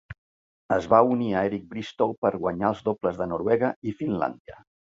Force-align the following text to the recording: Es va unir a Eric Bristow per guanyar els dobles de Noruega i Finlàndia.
Es 0.77 0.87
va 0.93 1.01
unir 1.15 1.27
a 1.33 1.43
Eric 1.51 1.67
Bristow 1.75 2.17
per 2.25 2.33
guanyar 2.47 2.73
els 2.75 2.83
dobles 2.91 3.23
de 3.23 3.31
Noruega 3.35 3.73
i 3.93 3.99
Finlàndia. 4.01 4.61